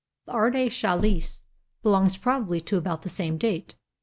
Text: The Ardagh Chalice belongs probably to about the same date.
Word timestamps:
The 0.25 0.31
Ardagh 0.31 0.71
Chalice 0.71 1.43
belongs 1.83 2.17
probably 2.17 2.59
to 2.61 2.77
about 2.77 3.03
the 3.03 3.07
same 3.09 3.37
date. 3.37 3.75